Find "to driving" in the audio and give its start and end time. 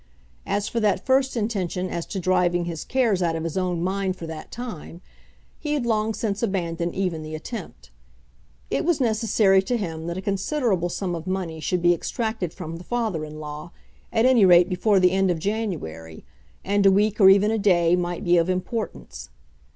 2.07-2.65